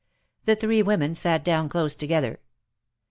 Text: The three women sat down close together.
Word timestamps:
The 0.45 0.55
three 0.55 0.81
women 0.81 1.13
sat 1.13 1.45
down 1.45 1.69
close 1.69 1.95
together. 1.95 2.39